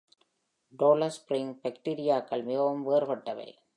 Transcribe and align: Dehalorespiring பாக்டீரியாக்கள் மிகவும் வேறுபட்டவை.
Dehalorespiring 0.79 1.51
பாக்டீரியாக்கள் 1.61 2.43
மிகவும் 2.43 2.83
வேறுபட்டவை. 2.89 3.61